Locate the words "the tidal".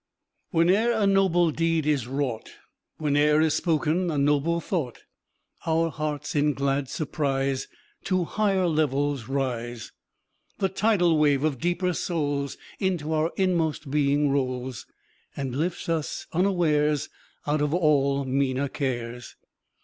10.57-11.19